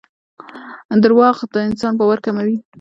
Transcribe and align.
دراوغ 1.03 1.37
دانسان 1.53 1.93
باور 1.99 2.19
کموي 2.25 2.55